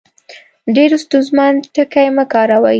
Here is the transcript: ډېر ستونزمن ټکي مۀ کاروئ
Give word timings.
ډېر 0.75 0.91
ستونزمن 1.03 1.53
ټکي 1.73 2.07
مۀ 2.15 2.23
کاروئ 2.31 2.69